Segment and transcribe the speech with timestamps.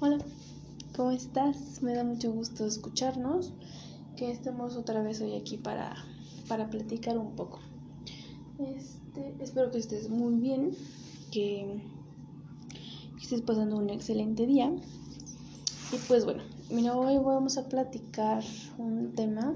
[0.00, 0.18] Hola,
[0.94, 1.82] ¿cómo estás?
[1.82, 3.52] Me da mucho gusto escucharnos,
[4.16, 5.92] que estemos otra vez hoy aquí para,
[6.46, 7.58] para platicar un poco.
[8.60, 10.70] Este, espero que estés muy bien,
[11.32, 11.82] que,
[13.20, 14.70] estés pasando un excelente día.
[15.92, 18.44] Y pues bueno, mira, hoy vamos a platicar
[18.78, 19.52] un tema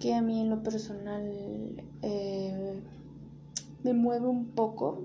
[0.00, 2.82] que a mí en lo personal eh,
[3.84, 5.04] me mueve un poco.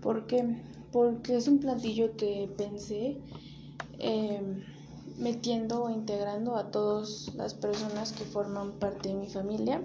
[0.00, 3.18] porque porque es un platillo que pensé
[3.98, 4.62] em,
[5.18, 9.82] metiendo o integrando a todas las personas que forman parte de mi familia.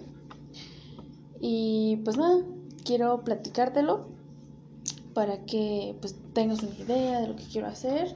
[1.39, 2.43] Y pues nada,
[2.83, 4.07] quiero platicártelo
[5.13, 8.15] para que pues tengas una idea de lo que quiero hacer.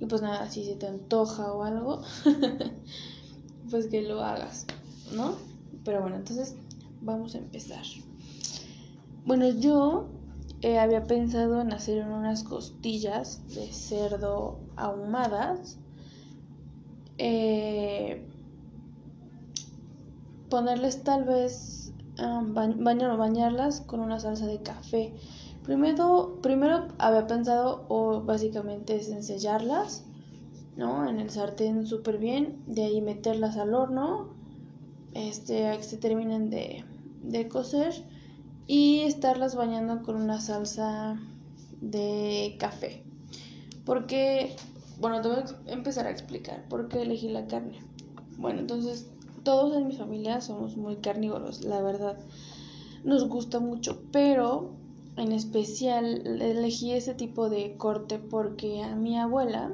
[0.00, 2.02] Y pues nada, si se te antoja o algo,
[3.70, 4.66] pues que lo hagas,
[5.14, 5.36] ¿no?
[5.84, 6.56] Pero bueno, entonces
[7.02, 7.84] vamos a empezar.
[9.26, 10.08] Bueno, yo
[10.62, 15.78] eh, había pensado en hacer unas costillas de cerdo ahumadas.
[17.16, 18.26] Eh,
[20.50, 25.14] ponerles tal vez, um, bañarlas con una salsa de café.
[25.62, 30.04] Primero, primero había pensado, o básicamente es ensellarlas,
[30.76, 31.08] ¿no?
[31.08, 34.34] En el sartén súper bien, de ahí meterlas al horno,
[35.14, 36.84] este, a que se terminen de,
[37.22, 37.92] de cocer
[38.72, 41.20] y estarlas bañando con una salsa
[41.80, 43.02] de café.
[43.84, 44.54] Porque,
[45.00, 47.80] bueno, te voy a empezar a explicar por qué elegí la carne.
[48.38, 49.10] Bueno, entonces
[49.42, 52.16] todos en mi familia somos muy carnívoros, la verdad.
[53.02, 54.70] Nos gusta mucho, pero
[55.16, 59.72] en especial elegí ese tipo de corte porque a mi abuela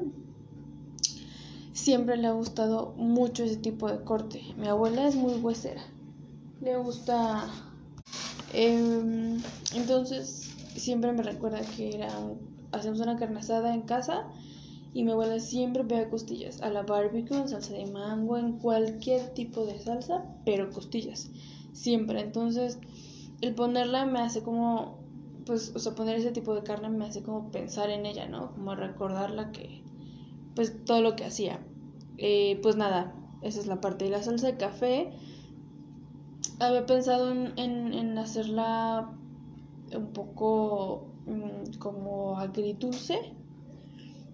[1.74, 4.40] siempre le ha gustado mucho ese tipo de corte.
[4.56, 5.82] Mi abuela es muy huesera.
[6.62, 7.46] Le gusta
[8.52, 9.38] Em,
[9.74, 12.08] entonces, siempre me recuerda que era
[12.72, 14.26] hacemos una carne asada en casa
[14.92, 19.34] y mi abuela siempre pega costillas a la barbecue, en salsa de mango, en cualquier
[19.34, 21.30] tipo de salsa, pero costillas,
[21.72, 22.20] siempre.
[22.20, 22.78] Entonces,
[23.42, 24.98] el ponerla me hace como,
[25.44, 28.52] pues, o sea, poner ese tipo de carne me hace como pensar en ella, ¿no?
[28.54, 29.82] Como recordarla que,
[30.54, 31.60] pues, todo lo que hacía.
[32.16, 35.12] Eh, pues nada, esa es la parte de la salsa de café
[36.58, 39.10] había pensado en, en, hacerla
[39.94, 43.18] un poco mm, como agridulce,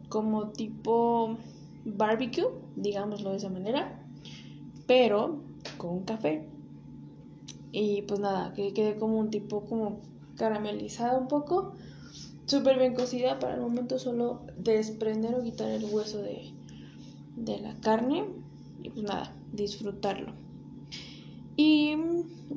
[0.08, 1.36] como tipo
[1.84, 4.06] barbecue, digámoslo de esa manera,
[4.86, 5.40] pero
[5.78, 6.48] con café.
[7.72, 10.00] Y pues nada, que quede como un tipo como
[10.36, 11.72] caramelizada un poco,
[12.46, 16.52] súper bien cocida para el momento solo desprender o quitar el hueso de,
[17.36, 18.26] de la carne
[18.82, 20.41] y pues nada, disfrutarlo.
[21.64, 21.96] Y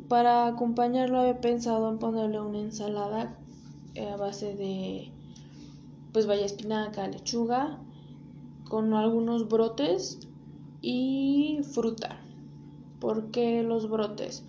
[0.09, 3.37] para acompañarlo había pensado en ponerle una ensalada
[3.93, 5.11] eh, a base de
[6.11, 7.79] pues vaya espinaca, lechuga,
[8.67, 10.17] con algunos brotes
[10.81, 12.19] y fruta.
[12.99, 14.43] ¿Por qué los brotes?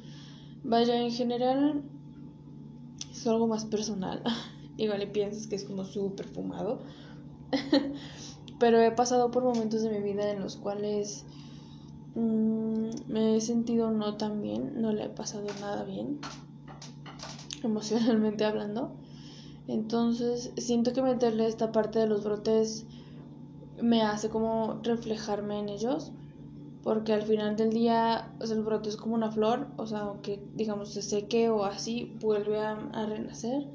[0.64, 1.82] Vaya, en general
[3.10, 4.22] es algo más personal.
[4.78, 6.80] Igual le piensas que es como súper fumado.
[8.58, 11.26] Pero he pasado por momentos de mi vida en los cuales
[12.16, 16.18] Mm, me he sentido no tan bien, no le he pasado nada bien,
[17.62, 18.96] emocionalmente hablando.
[19.68, 22.86] Entonces, siento que meterle esta parte de los brotes
[23.82, 26.12] me hace como reflejarme en ellos,
[26.82, 30.94] porque al final del día, el brote es como una flor, o sea, aunque digamos
[30.94, 33.68] se seque o así, vuelve a, a renacer,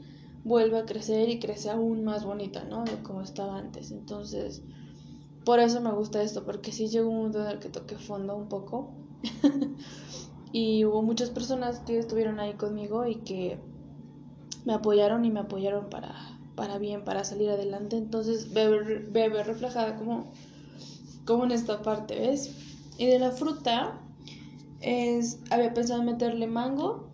[0.43, 2.85] vuelve a crecer y crece aún más bonita, ¿no?
[2.85, 3.91] De como estaba antes.
[3.91, 4.63] Entonces,
[5.45, 8.35] por eso me gusta esto, porque sí llegó un momento en el que toqué fondo
[8.35, 8.91] un poco.
[10.51, 13.59] y hubo muchas personas que estuvieron ahí conmigo y que
[14.65, 16.13] me apoyaron y me apoyaron para,
[16.55, 17.97] para bien, para salir adelante.
[17.97, 20.31] Entonces veo reflejada como,
[21.25, 22.55] como en esta parte, ¿ves?
[22.97, 23.99] Y de la fruta,
[24.81, 27.09] es, había pensado meterle mango,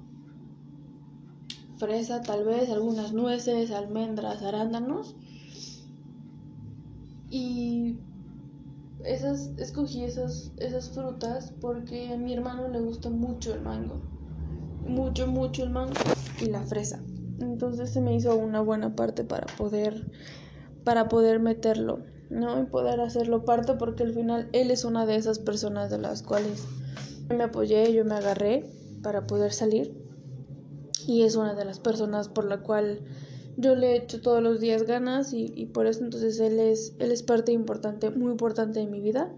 [1.78, 5.16] fresa tal vez, algunas nueces, almendras, arándanos.
[7.30, 7.98] Y
[9.08, 14.02] esas, escogí esas, esas frutas porque a mi hermano le gusta mucho el mango.
[14.86, 15.94] Mucho, mucho el mango
[16.42, 17.02] y la fresa.
[17.40, 20.12] Entonces se me hizo una buena parte para poder,
[20.84, 22.00] para poder meterlo,
[22.30, 22.62] ¿no?
[22.62, 26.22] Y poder hacerlo parte porque al final él es una de esas personas de las
[26.24, 26.66] cuales
[27.30, 28.70] me apoyé, yo me agarré
[29.02, 29.96] para poder salir.
[31.06, 33.00] Y es una de las personas por la cual
[33.58, 37.24] yo le echo todos los días ganas y, por eso entonces él es, él es
[37.24, 39.34] parte importante, muy importante de mi vida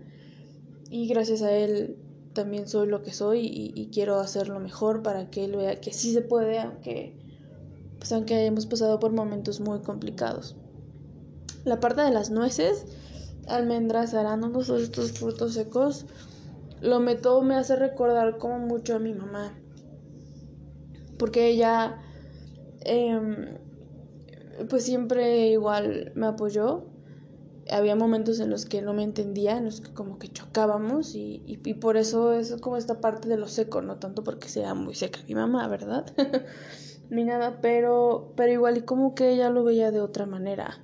[0.89, 1.97] y gracias a él
[2.33, 6.13] también soy lo que soy y, quiero hacerlo mejor para que él vea que sí
[6.13, 7.15] se puede, aunque,
[7.97, 10.55] pues aunque hayamos pasado por momentos muy complicados.
[11.63, 12.85] La parte de las nueces
[13.47, 16.05] almendras, arándanos, todos estos frutos secos,
[16.81, 19.53] lo meto me hace recordar como mucho a mi mamá.
[21.17, 22.01] Porque ella,
[22.81, 23.57] em,
[24.67, 26.85] pues siempre igual me apoyó.
[27.71, 31.43] Había momentos en los que no me entendía, en los que como que chocábamos y,
[31.45, 34.73] y, y por eso es como esta parte de lo seco, no tanto porque sea
[34.73, 36.05] muy seca mi mamá, ¿verdad?
[37.11, 40.79] Ni nada, pero, pero igual y como que ella lo veía de otra manera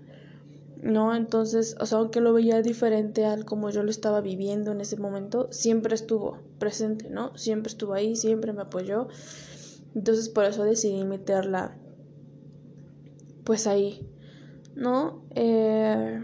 [0.86, 1.16] ¿no?
[1.16, 4.98] Entonces, o sea, aunque lo veía diferente al como yo lo estaba viviendo en ese
[4.98, 7.36] momento, siempre estuvo presente, ¿no?
[7.38, 9.08] Siempre estuvo ahí, siempre me apoyó.
[9.96, 11.76] Entonces, por eso decidí meterla,
[13.46, 14.06] pues ahí,
[14.76, 15.24] ¿no?
[15.36, 16.22] Eh,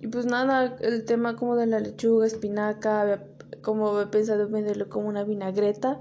[0.00, 3.26] y pues nada, el tema como de la lechuga, espinaca,
[3.60, 6.00] como he pensado venderlo como una vinagreta,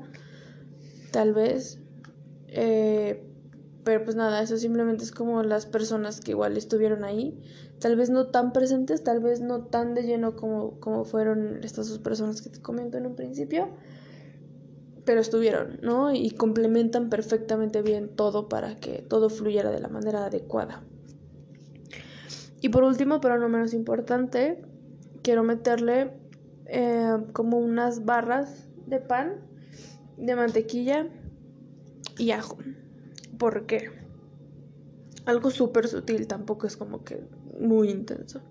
[1.12, 1.80] tal vez.
[2.48, 3.28] Eh,
[3.84, 7.40] pero pues nada, eso simplemente es como las personas que igual estuvieron ahí,
[7.80, 11.90] tal vez no tan presentes, tal vez no tan de lleno como, como fueron estas
[11.90, 13.70] dos personas que te comento en un principio,
[15.06, 16.14] pero estuvieron, ¿no?
[16.14, 20.84] Y complementan perfectamente bien todo para que todo fluyera de la manera adecuada.
[22.62, 24.62] Y por último, pero no menos importante,
[25.24, 26.14] quiero meterle
[26.68, 29.42] eh, como unas barras de pan,
[30.18, 31.08] de mantequilla
[32.18, 32.58] y ajo.
[33.40, 33.90] ¿Por qué?
[35.26, 37.24] Algo súper sutil, tampoco es como que
[37.60, 38.42] muy intenso.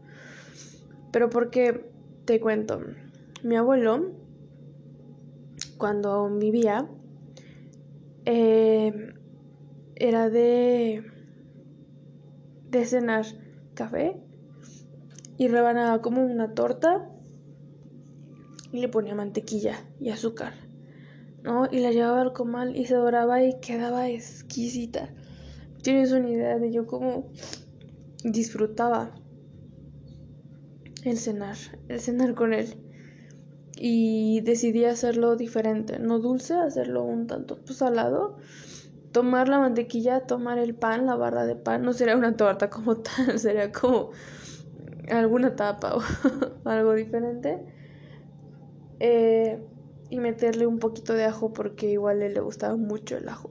[1.12, 1.88] Pero porque,
[2.24, 2.80] te cuento,
[3.42, 4.12] mi abuelo,
[5.80, 6.88] cuando vivía,
[8.26, 9.14] eh,
[9.96, 11.02] era de,
[12.70, 13.24] de cenar
[13.74, 14.16] café
[15.38, 17.10] y rebanaba como una torta
[18.70, 20.52] y le ponía mantequilla y azúcar.
[21.42, 21.66] ¿no?
[21.70, 25.08] Y la llevaba al comal y se doraba y quedaba exquisita.
[25.82, 27.30] Tienes una idea de yo cómo
[28.22, 29.14] disfrutaba
[31.04, 31.56] el cenar,
[31.88, 32.89] el cenar con él.
[33.82, 38.36] Y decidí hacerlo diferente, no dulce, hacerlo un tanto pues, salado.
[39.10, 42.96] Tomar la mantequilla, tomar el pan, la barra de pan, no sería una torta como
[43.00, 44.10] tal, sería como
[45.10, 46.02] alguna tapa o
[46.68, 47.64] algo diferente.
[49.00, 49.58] Eh,
[50.10, 53.50] y meterle un poquito de ajo porque igual le gustaba mucho el ajo.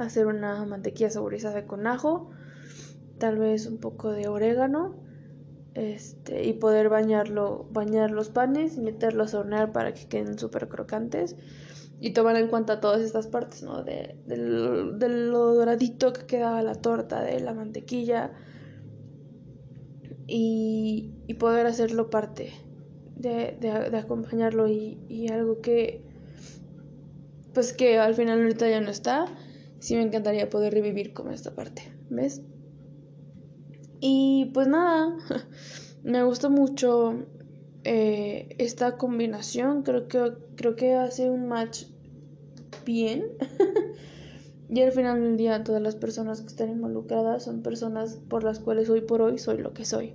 [0.00, 2.32] Hacer una mantequilla saborizada con ajo,
[3.18, 4.96] tal vez un poco de orégano,
[5.76, 10.68] este, y poder bañarlo, bañar los panes y meterlos a hornear para que queden súper
[10.68, 11.36] crocantes.
[12.00, 13.82] Y tomar en cuenta todas estas partes, ¿no?
[13.82, 18.32] De, lo, doradito que quedaba la torta, de la mantequilla.
[20.26, 22.52] Y, y poder hacerlo parte
[23.16, 26.02] de, de, acompañarlo y, y, algo que
[27.54, 29.26] pues que al final ahorita ya no está
[29.78, 32.42] sí me encantaría poder revivir como esta parte ¿ves?
[34.00, 35.16] Y pues nada
[36.04, 37.26] me gusta mucho
[37.84, 41.84] eh, esta combinación creo que creo que hace un match
[42.84, 43.24] bien
[44.68, 48.58] y al final del día todas las personas que están involucradas son personas por las
[48.58, 50.14] cuales hoy por hoy soy lo que soy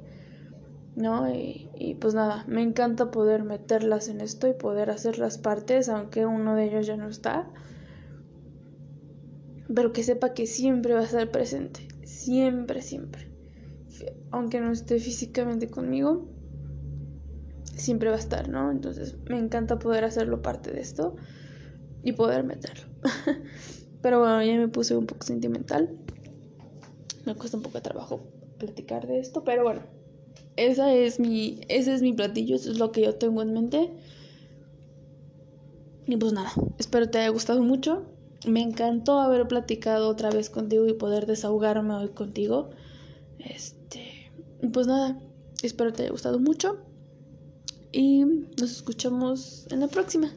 [0.95, 1.33] ¿no?
[1.33, 5.89] Y, y, pues nada, me encanta poder meterlas en esto y poder hacer las partes,
[5.89, 7.47] aunque uno de ellos ya no está.
[9.73, 13.30] Pero que sepa que siempre va a estar presente, siempre, siempre.
[14.31, 16.27] Aunque no esté físicamente conmigo,
[17.75, 18.71] siempre va a estar, ¿no?
[18.71, 21.15] Entonces me encanta poder hacerlo parte de esto
[22.03, 22.85] y poder meterlo.
[24.01, 25.97] Pero bueno, ya me puse un poco sentimental.
[27.25, 28.21] Me cuesta un poco de trabajo
[28.57, 29.81] platicar de esto, pero bueno
[30.55, 33.89] esa es mi, ese es mi platillo, eso es lo que yo tengo en mente.
[36.05, 38.05] Y pues nada, espero te haya gustado mucho.
[38.47, 42.71] Me encantó haber platicado otra vez contigo y poder desahogarme hoy contigo.
[43.39, 43.80] Este,
[44.69, 45.19] pues nada,
[45.63, 46.77] espero te haya gustado mucho.
[47.91, 50.31] Y nos escuchamos en la próxima.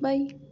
[0.00, 0.45] Bye.